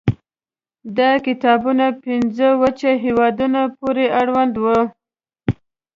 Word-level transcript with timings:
دا 0.97 1.11
کتابونه 1.25 1.85
پنځو 2.03 2.49
وچه 2.61 2.91
هېوادونو 3.03 3.61
پورې 3.79 4.05
اړوند 4.19 4.53
وو. 4.63 4.79